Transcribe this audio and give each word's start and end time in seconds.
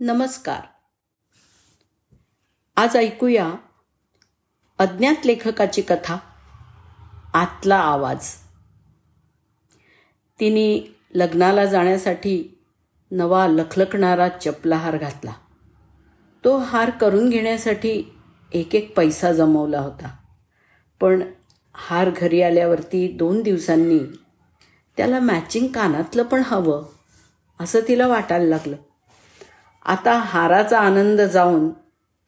नमस्कार. 0.00 0.60
आज 2.76 2.96
ऐकूया 2.96 3.54
अज्ञात 4.78 5.26
लेखकाची 5.26 5.82
कथा 5.82 6.16
आतला 7.34 7.76
आवाज. 7.76 8.30
तिने 10.40 10.96
लग्नाला 11.14 11.64
जाण्यासाठी 11.64 12.58
नवा 13.10 13.46
लखलखणारा 13.46 14.28
चपलाहार 14.28 14.96
घातला. 14.96 15.32
तो 16.44 16.58
हार 16.58 16.90
करून 16.90 17.28
घेण्यासाठी 17.28 18.18
एक 18.52 18.74
एक 18.74 18.96
पैसा 18.96 19.32
जमवला 19.32 19.80
होता. 19.80 20.16
पण 21.00 21.22
हार 21.74 22.10
घरी 22.10 22.42
आल्यावरती 22.42 23.12
दोन 23.12 23.42
दिवसांनी 23.42 24.00
त्याला 24.96 25.20
मॅचिंग 25.20 25.66
कानातलं 25.66 26.22
पण 26.22 26.42
हवं 26.46 26.84
असं 27.60 27.80
तिला 27.88 28.06
वाटायला 28.06 28.44
लागलं. 28.44 28.76
आता 29.88 30.12
हाराचा 30.12 30.80
आनंद 30.80 31.20
जाऊन 31.20 31.70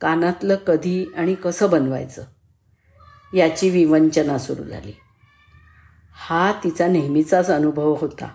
कानातलं 0.01 0.57
कधी 0.57 1.07
आणि 1.17 1.35
कसं 1.35 1.71
बनवायचं? 1.71 2.25
याची 3.35 3.71
विवंचना 3.71 4.39
सुरू 4.39 4.63
झाली. 4.63 4.93
हा 6.15 6.53
तिचा 6.65 6.87
नेहमीचाच 6.87 7.51
अनुभव 7.51 7.97
होता. 8.01 8.29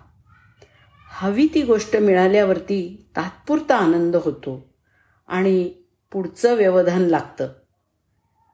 हवी 1.12 1.48
ती 1.54 1.62
गोष्ट 1.62 1.98
मिळाल्यावरती 1.98 3.06
तात्पुरता 3.16 3.78
आनंद 3.78 4.16
होतो 4.16 4.74
आणि 5.28 5.70
पुढचं 6.12 6.56
व्यवधान 6.56 7.02
लागतं. 7.02 7.48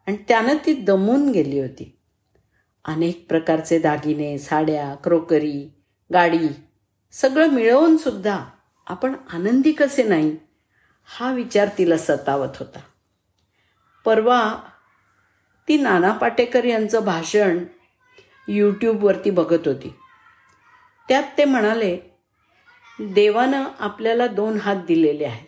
आणि 0.07 0.17
त्यानं 0.27 0.55
ती 0.65 0.73
दमून 0.73 1.31
गेली 1.31 1.59
होती. 1.59 1.99
अनेक 2.85 3.25
प्रकारचे 3.29 3.79
दागिने 3.79 4.37
साड्या 4.37 4.95
क्रोकरी 4.95 5.73
गाडी 6.13 6.49
सगळं 7.11 7.47
मिळवूनसुद्धा 7.47 8.39
आपण 8.87 9.13
आनंदी 9.33 9.71
कसे 9.71 10.03
नाही? 10.03 10.37
हा 11.13 11.31
विचार 11.31 11.69
तिला 11.77 11.97
सतावत 11.97 12.57
होता. 12.59 12.79
परवा 14.05 14.53
ती 15.67 15.77
नाना 15.77 16.11
पाटेकर 16.11 16.63
यांचं 16.63 17.05
भाषण 17.05 17.63
यूट्यूबवरती 18.47 19.29
बघत 19.29 19.67
होती. 19.67 19.95
त्यात 21.07 21.23
ते 21.37 21.45
म्हणाले 21.45 21.99
देवानं 22.99 23.63
आपल्याला 23.79 24.27
दोन 24.27 24.59
हात 24.59 24.75
दिलेले 24.75 25.25
आहेत. 25.25 25.47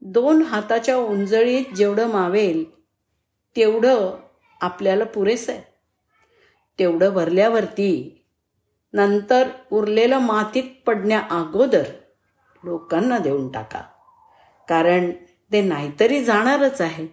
दोन 0.00 0.42
हाताच्या 0.42 0.96
उंजळीत 0.96 1.74
जेवढं 1.76 2.12
मावेल 2.12 2.80
तेवढं 3.56 4.18
आपल्याला 4.60 5.04
पुरेसं 5.04 5.52
आहे. 5.52 5.62
तेवढं 6.78 7.10
भरल्यावरती 7.10 8.24
नंतर 8.92 9.48
उरलेलं 9.72 10.18
मातीत 10.18 10.86
पडण्या 10.86 11.20
अगोदर 11.30 11.84
लोकांना 12.64 13.18
देऊन 13.18 13.48
टाका. 13.48 13.82
कारण 14.68 15.10
ते 15.52 15.62
नाहीतरी 15.62 16.24
जाणारच 16.24 16.80
आहे. 16.80 17.06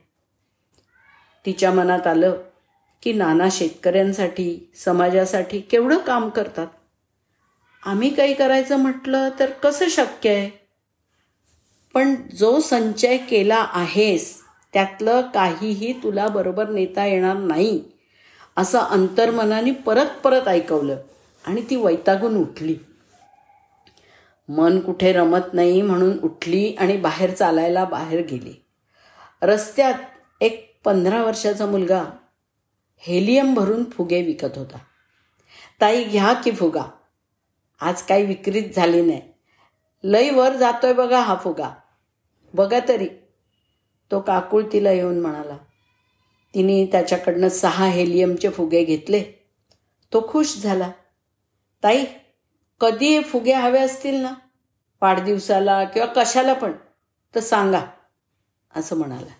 तिच्या 1.45 1.71
मनात 1.71 2.07
आलं 2.07 2.41
की 3.03 3.13
नाना 3.13 3.47
शेतकऱ्यांसाठी 3.51 4.71
समाजासाठी 4.75 5.59
केवढं 5.59 5.97
काम 5.97 6.29
करतात. 6.29 6.67
आम्ही 7.85 8.15
काही 8.15 8.33
करायचं 8.33 8.77
म्हटलं 8.77 9.29
तर 9.39 9.51
कसं 9.51 9.87
शक्य 9.89 10.29
आहे? 10.29 10.49
पण 11.93 12.15
जो 12.35 12.59
संचय 12.59 13.17
केला 13.17 13.67
आहेस 13.69 14.41
त्यातलं 14.73 15.21
काहीही 15.21 15.93
तुला 16.03 16.27
बरोबर 16.27 16.69
नेता 16.69 17.05
येणार 17.05 17.35
नाही 17.35 17.83
असं 18.57 18.79
अंतर्मनाने 18.79 19.71
परत 19.71 20.05
परत 20.23 20.47
ऐकवलं 20.47 20.97
आणि 21.45 21.61
ती 21.69 21.75
वैतागून 21.75 22.35
उठली. 22.37 22.75
मन 24.49 24.79
कुठे 24.79 25.13
रमत 25.13 25.53
नाही 25.53 25.81
म्हणून 25.81 26.19
उठली 26.19 26.75
आणि 26.79 26.97
बाहेर 26.97 27.33
चालायला 27.33 27.85
बाहेर 27.85 28.25
गेली. 28.25 28.65
रस्त्यात 29.41 29.93
एक 30.41 30.79
पंधरा 30.83 31.23
वर्षाचा 31.23 31.65
मुलगा 31.65 32.05
हेलियम 32.97 33.53
भरून 33.53 33.89
फुगे 33.89 34.21
विकत 34.21 34.57
होता. 34.57 34.77
ताई 35.81 36.03
घ्या 36.03 36.33
की 36.33 36.51
फुगा. 36.51 36.83
आज 37.81 38.01
काही 38.01 38.25
विक्रीत 38.25 38.63
झाली 38.75 39.01
नाही. 39.01 39.21
लई 40.03 40.29
वर 40.29 40.55
जातोय 40.55 40.93
बघा 40.93 41.19
हा 41.19 41.35
फुगा. 41.35 41.75
बघा 42.53 42.79
तरी. 42.87 43.07
तो 44.11 44.19
काकुळ 44.19 44.63
तिला 44.73 44.91
येऊन 44.91 45.19
म्हणाला. 45.19 45.57
तिने 46.55 46.85
त्याच्याकडनं 46.85 47.49
सहा 47.49 47.85
हेलियमचे 47.85 48.49
फुगे 48.49 48.83
घेतले. 48.83 49.23
तो 50.13 50.29
खुश 50.29 50.57
झाला. 50.57 50.91
ताई 51.83 52.05
कधी 52.79 53.19
फुगे 53.19 53.53
हवे 53.53 53.79
असतील 53.79 54.15
ना? 54.15 54.31
वाढदिवसाला 55.01 55.83
किंवा 55.83 56.23
कशाला 56.23 56.53
पण 56.53 56.71
तर 57.35 57.39
सांगा 57.39 57.81
असं 58.75 58.97
म्हणाला. 58.97 59.33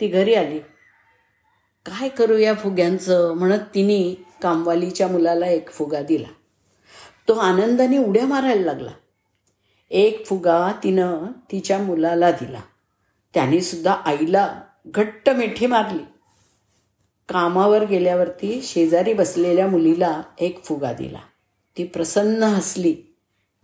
ती 0.00 0.08
घरी 0.08 0.34
आली. 0.34 0.58
काय 1.86 2.08
करू 2.08 2.36
या 2.36 2.54
फुग्यांचं? 2.54 3.32
म्हणत 3.32 3.60
तिने 3.74 4.24
कामवालीच्या 4.42 5.08
मुलाला 5.08 5.46
एक 5.46 5.70
फुगा 5.70 6.02
दिला. 6.02 6.28
तो 7.28 7.32
आनंदाने 7.32 7.98
उड्या 7.98 8.26
मारायला 8.26 8.64
लागला. 8.64 8.90
एक 9.90 10.26
फुगा 10.26 10.72
तिनं 10.84 11.18
तिच्या 11.52 11.78
मुलाला 11.78 12.30
दिला. 12.30 12.60
त्याने 13.34 13.60
सुद्धा 13.60 13.92
आईला 13.92 14.60
घट्ट 14.86 15.30
मिठी 15.30 15.66
मारली. 15.66 16.02
कामावर 17.28 17.84
गेल्यावरती 17.84 18.62
शेजारी 18.62 19.12
बसलेल्या 19.12 19.66
मुलीला 19.66 20.22
एक 20.38 20.64
फुगा 20.64 20.92
दिला. 20.92 21.18
ती 21.78 21.84
प्रसन्न 21.84 22.42
हसली. 22.42 22.96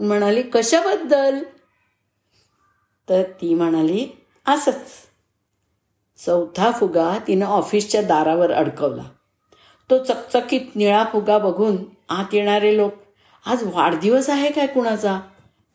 म्हणाली 0.01 0.43
कशाबद्दल? 0.43 1.43
तर 3.09 3.23
ती 3.23 3.55
म्हणाली 3.55 4.09
असंच. 4.47 4.87
चौथा 6.27 6.71
फुगा 6.71 7.19
तिनं 7.27 7.47
ऑफिसच्या 7.47 8.03
दारावर 8.03 8.53
अडकवला. 8.53 9.03
तो 9.91 10.05
चकचकीत 10.05 10.61
निळा 10.77 11.05
फुगा 11.13 11.39
बघून 11.39 11.77
आत 12.09 12.25
येणारे 12.33 12.77
लोक 12.77 12.93
आज 13.47 13.65
वाढदिवस 13.75 14.31
आहे 14.31 14.51
काय 14.51 14.67
कुणाचा? 14.67 15.21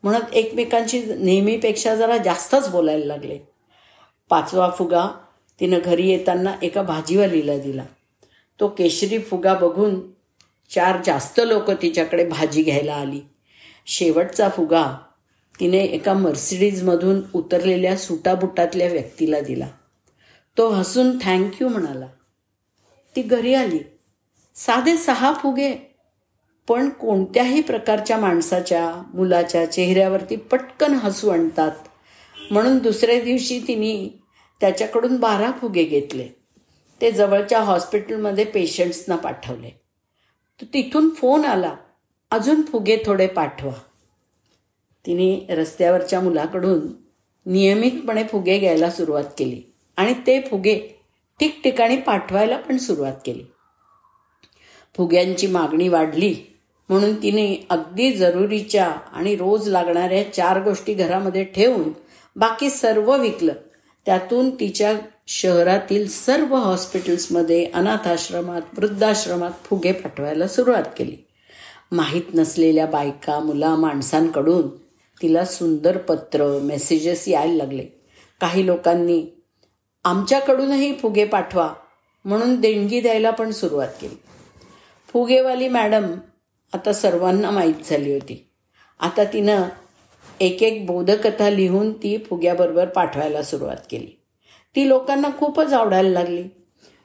म्हणत 0.04 0.34
एकमेकांशी 0.34 1.04
नेहमीपेक्षा 1.04 1.96
जरा 1.96 2.18
जास्तच 2.18 2.70
बोलायला 2.70 3.06
लागले. 3.06 3.40
पाचवा 4.30 4.70
फुगा 4.70 5.08
तिनं 5.60 5.80
घरी 5.86 6.10
येताना 6.10 6.54
एका 6.62 6.82
भाजीवालीला 6.82 7.58
दिला. 7.58 7.84
तो 8.60 8.68
केशरी 8.68 9.20
फुगा 9.20 9.54
बघून 9.54 10.19
चार 10.69 10.97
जास्त 11.06 11.41
लोक 11.46 11.72
तिच्याकडे 11.72 12.28
भाजी 12.28 12.63
घ्यायला 12.63 12.94
आली. 12.94 13.22
शेवटचा 13.85 14.50
फुगा 14.50 14.97
तिने 15.59 15.78
एका 15.78 16.13
मर्सिडीजमधून 16.13 17.22
उतरलेल्या 17.34 17.97
सुटाबुटातल्या 17.97 18.88
व्यक्तीला 18.88 19.40
दिला. 19.40 19.68
तो 20.57 20.69
हसून 20.69 21.18
थँक्यू 21.24 21.68
म्हणाला. 21.68 22.07
ती 23.16 23.22
घरी 23.22 23.53
आली. 23.53 23.80
साधे 24.56 24.97
सहा 24.97 25.34
फुगे. 25.34 25.74
पण 26.68 26.90
कोणत्याही 26.90 27.62
प्रकारच्या 27.62 28.18
माणसाच्या 28.18 29.03
मुलाच्या 29.13 29.72
चेहऱ्यावरती 29.72 30.36
पटकन 30.36 30.94
हसू 30.94 31.30
आणतात. 31.30 31.72
म्हणून 32.51 32.78
दुसऱ्या 32.78 33.22
दिवशी 33.22 33.59
तिने 33.59 34.24
त्याच्याकडून 34.62 35.18
बारा 35.18 35.51
फुगे 35.51 35.84
घेतले. 35.84 36.28
ते 37.01 37.12
जवळच्या 37.12 37.59
हॉस्पिटलमध्ये 37.59 38.46
पेशंट्सना 38.46 39.16
पाठवले. 39.16 39.79
तर 40.62 40.66
तिथून 40.74 41.14
फोन 41.14 41.46
आला. 41.46 41.75
अजून 42.31 42.62
फुगे 42.62 42.97
थोडे 43.06 43.28
पाठवा. 43.28 43.72
तिने 45.06 45.56
रस्त्यावरच्या 45.56 46.20
मुलाकडून 46.20 46.80
नियमितपणे 47.46 48.24
फुगे 48.24 48.59
घ्यायला 48.59 48.90
सुरुवात 48.90 49.24
केली. 49.38 49.62
आणि 49.98 50.14
ते 50.14 50.42
फुगे 50.42 51.03
ठिकठिकाणी 51.40 51.98
पाठवायला 51.98 52.58
पण 52.58 52.78
सुरुवात 52.78 53.14
केली. 53.25 53.44
फुग्यांची 54.98 55.48
मागणी 55.48 55.88
वाढली 55.88 56.36
म्हणून 56.90 57.16
तिने 57.16 57.66
अगदी 57.69 58.12
जरुरीच्या 58.12 58.88
आणि 58.88 59.36
रोज 59.36 59.69
लागणाऱ्या 59.69 60.34
चार 60.34 60.64
गोष्टी 60.64 60.94
घरामध्ये 60.94 61.44
ठेवून 61.44 61.94
बाकी 62.36 62.69
सर्व 62.69 63.18
विकलं. 63.18 63.54
त्यातून 64.06 64.60
तिच्या 64.60 65.00
शहरातील 65.28 66.07
सर्व 66.07 66.56
हॉस्पिटल्समध्ये 66.56 67.66
अनाथाश्रमात 67.66 68.62
वृद्धाश्रमात 68.78 69.51
फुगे 69.63 69.92
पाठवायला 69.92 70.48
सुरुवात 70.48 70.84
केली. 70.98 71.18
माहीत 71.92 72.22
नसलेल्या 72.36 72.86
बायका 72.86 73.40
मुला 73.40 73.75
माणसांकडून 73.75 74.68
तिला 75.22 75.46
सुंदर 75.46 75.98
पत्र 75.98 76.60
मेसेजेस 76.60 77.28
यायला 77.28 77.54
लागले. 77.54 77.86
काही 78.42 78.66
लोकांनी 78.66 79.25
आमच्याकडूनही 80.04 80.96
फुगे 80.96 81.25
पाठवा 81.25 81.74
म्हणून 82.25 82.62
देणगी 82.62 83.01
द्यायला 83.01 83.31
पण 83.31 83.51
सुरुवात 83.51 83.88
केली. 84.01 84.16
फुगेवाली 85.07 85.68
मॅडम 85.68 86.04
आता 86.74 86.94
सर्वांना 86.94 87.51
माहीत 87.51 87.74
झाली 87.90 88.13
होती. 88.13 88.50
आता 89.00 89.24
तिनं 89.24 89.62
एक 90.39 90.63
एक 90.63 90.86
बोधकथा 90.86 91.50
लिहून 91.50 91.94
ती 91.94 92.18
फुग्याबरोबर 92.18 92.86
पाठवायला 92.86 93.44
सुरुवात 93.44 93.77
केली. 93.89 94.19
ती 94.75 94.88
लोकांना 94.88 95.27
खूपच 95.38 95.74
आवडायला 95.74 96.09
लागली. 96.09 96.44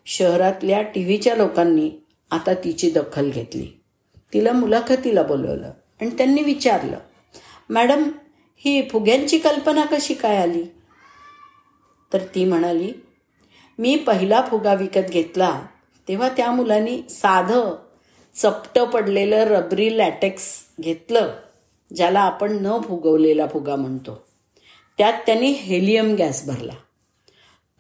शहरातल्या 0.07 0.83
टी 0.83 1.05
व्हीच्या 1.05 1.35
लोकांनी 1.37 1.91
आता 2.31 2.55
तिची 2.55 2.91
दखल 2.91 3.31
घेतली. 3.31 3.67
तिला 4.33 4.53
मुलाखतीला 4.53 5.23
बोलवलं 5.23 5.71
आणि 6.01 6.11
त्यांनी 6.11 6.43
विचारलं 6.43 6.99
मॅडम 7.71 8.03
ही 8.57 8.89
फुग्यांची 8.89 9.39
कल्पना 9.39 9.85
कशी 9.85 10.15
काय 10.15 10.37
आली? 10.37 10.63
तर 12.13 12.19
ती 12.35 12.45
म्हणाली 12.45 12.93
मी 13.79 13.97
पहिला 13.97 14.43
फुगा 14.51 14.75
विकत 14.75 15.11
घेतला 15.11 15.63
तेव्हा 16.09 16.29
त्या 16.29 16.51
मुलांनी 16.51 17.03
साधं 17.11 17.75
चपटं 18.35 18.85
पडलेलं 18.85 19.37
रबरी 19.37 19.99
लॅटेक्स 19.99 20.65
घेतलं. 20.81 21.33
ज्याला 21.97 22.21
आपण 22.21 22.59
न 22.61 22.81
फुगवलेला 22.81 23.47
फुगा 23.47 23.77
म्हणतो. 23.77 24.27
त्यात 24.99 25.13
त्यांनी 25.13 25.51
हेलियम 25.51 26.15
गॅस 26.15 26.47
भरला. 26.47 26.73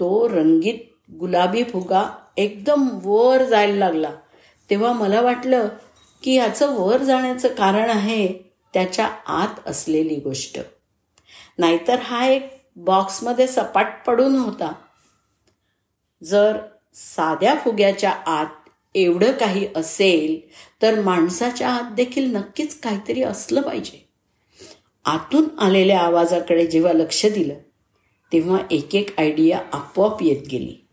तो 0.00 0.28
रंगीत 0.28 0.78
गुलाबी 1.12 1.64
फुगा 1.64 2.04
एकदम 2.36 2.88
वर 3.02 3.44
जायला 3.44 3.78
लागला. 3.78 4.10
तेव्हा 4.70 4.92
मला 4.92 5.20
वाटलं 5.20 5.68
की 6.22 6.34
याचं 6.34 6.80
वर 6.80 6.96
जाण्याचं 6.96 7.48
कारण 7.48 7.90
आहे 7.90 8.32
त्याच्या 8.74 9.06
आत 9.26 9.68
असलेली 9.68 10.16
गोष्ट. 10.16 10.60
नाहीतर 11.58 12.00
हा 12.00 12.26
एक 12.26 12.64
बॉक्समध्ये 12.76 13.46
सपाट 13.46 13.86
पडून 14.06 14.36
होता. 14.36 14.72
जर 16.24 16.58
साध्या 16.94 17.54
फुग्याच्या 17.64 18.10
आत 18.10 18.63
एवढं 18.94 19.32
काही 19.32 19.66
असेल 19.76 20.40
तर 20.82 21.00
माणसाच्या 21.00 21.68
आत 21.68 21.92
देखील 21.92 22.34
नक्कीच 22.36 22.80
काहीतरी 22.80 23.22
असलं 23.22 23.62
पाहिजे. 23.62 24.08
आतून 25.04 25.48
आलेल्या 25.58 26.00
आवाजाकडे 26.00 26.66
जेव्हा 26.66 26.92
लक्ष 26.92 27.26
दिलं 27.26 27.54
तेव्हा 28.32 28.58
एक 28.70 28.94
एक 28.94 29.20
आयडिया 29.20 29.60
आपोआप 29.72 30.22
येत 30.22 30.46
गेली. 30.50 30.86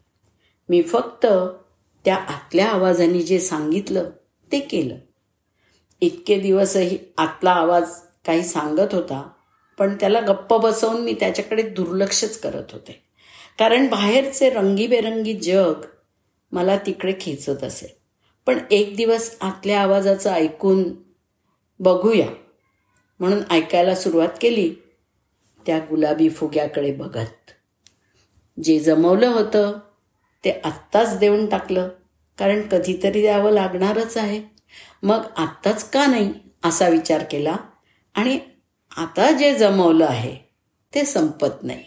मी 0.69 0.81
फक्त 0.81 1.25
त्या 2.05 2.15
आतल्या 2.15 2.69
आवाजाने 2.69 3.21
जे 3.21 3.39
सांगितलं 3.39 4.09
ते 4.51 4.59
केलं. 4.59 4.95
इतके 6.01 6.39
दिवसही 6.39 6.97
आतला 7.17 7.51
आवाज 7.51 7.91
काही 8.25 8.43
सांगत 8.43 8.93
होता 8.93 9.29
पण 9.77 9.95
त्याला 9.99 10.19
गप्प 10.19 10.53
बसवून 10.53 11.01
मी 11.01 11.13
त्याच्याकडे 11.13 11.61
दुर्लक्षच 11.61 12.39
करत 12.39 12.71
होते. 12.71 13.01
कारण 13.59 13.87
बाहेरचे 13.87 14.49
रंगीबेरंगी 14.49 15.33
जग 15.33 15.73
मला 16.51 16.77
तिकडे 16.77 17.13
खेचत 17.21 17.63
असेल. 17.63 17.89
पण 18.45 18.59
एक 18.71 18.95
दिवस 18.95 19.37
आतल्या 19.41 19.81
आवाजाचं 19.81 20.31
ऐकून 20.31 20.83
बघूया. 21.79 22.29
म्हणून 23.19 23.43
ऐकायला 23.49 23.95
सुरुवात 23.95 24.29
केली. 24.41 24.75
त्या 25.65 25.79
गुलाबी 25.79 26.29
फुग्याकडे 26.29 26.93
बघत. 26.93 27.51
जे 28.63 28.79
जमवलं 28.79 29.27
होतं 29.27 29.79
ते 30.45 30.51
आत्ताच 30.63 31.17
देऊन 31.17 31.45
टाकलं. 31.45 31.89
कारण 32.37 32.67
कधीतरी 32.67 33.21
द्यावं 33.21 33.51
लागणारच 33.51 34.17
आहे. 34.17 34.43
मग 35.03 35.21
आत्ताच 35.37 35.89
का 35.89 36.05
नाही 36.05 36.33
असा 36.63 36.89
विचार 36.89 37.23
केला. 37.23 37.55
आणि 38.15 38.39
आता 38.97 39.31
जे 39.31 39.57
जमवलं 39.57 40.05
आहे 40.05 40.35
ते 40.95 41.03
संपत 41.05 41.63
नाही. 41.63 41.83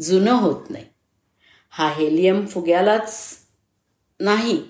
जुनं 0.00 0.32
होत 0.32 0.70
नाही. 0.70 0.84
हा 1.70 1.92
हेलियम 1.92 2.46
फुग्यालाच 2.46 3.36
नाही 4.20 4.62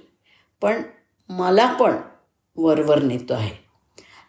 पण 0.60 0.82
मला 1.28 1.72
पण 1.72 1.96
वरवर 2.56 3.02
नेतो 3.02 3.34
आहे. 3.34 3.66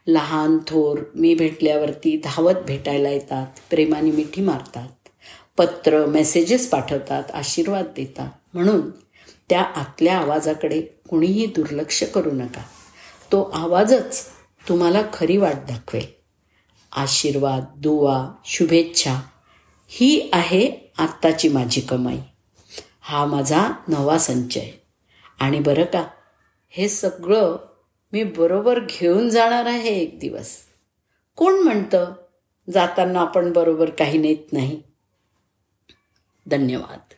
लहान 0.08 0.58
थोर 0.68 1.00
मी 1.16 1.36
भेटल्यावरती 1.36 2.22
धावत 2.24 2.54
भेटायला 2.68 3.10
येतात 3.10 3.48
प्रेमाने 3.70 4.12
मिठी 4.12 4.42
मारतात 4.42 5.10
पत्र 5.58 6.06
मेसेजेस 6.06 6.70
पाठवतात 6.70 7.24
आशीर्वाद 7.34 7.86
देतात. 7.96 8.30
म्हणून 8.54 8.90
त्या 9.50 9.62
आतल्या 9.62 10.18
आवाजाकडे 10.18 10.82
कुणीही 10.82 11.46
दुर्लक्ष 11.46 12.04
करू 12.04 12.32
नका. 12.32 12.62
तो 13.32 13.44
आवाजच 13.44 14.26
तुम्हाला 14.70 15.02
खरी 15.14 15.38
वाट 15.38 15.56
दाखवेल. 15.56 16.06
आशीर्वाद 16.92 17.66
दुवा 17.78 18.32
शुभेच्छा 18.46 19.16
ही 19.88 20.30
आहे 20.34 20.92
आत्ताची 20.98 21.50
माझी 21.50 21.82
कमाई. 21.82 22.20
हा 23.02 23.26
माझा 23.26 23.68
नवा 23.88 24.18
संचय. 24.18 24.72
आणि 25.40 25.60
बरं 25.60 25.86
का 25.86 26.08
हे 26.70 26.90
सगळं 26.90 27.58
मी 28.14 28.24
बरोबर 28.24 28.80
घेऊन 28.90 29.30
जाणार 29.30 29.66
आहे 29.66 29.90
एक 29.90 30.20
दिवस. 30.20 30.58
कोण 31.36 31.54
म्हणतं 31.54 32.14
जाताना 32.74 33.22
आपण 33.22 33.54
बरोबर 33.54 33.90
काही 33.90 34.18
नेत 34.18 34.54
नाही? 34.54 34.82
धन्यवाद. 36.48 37.14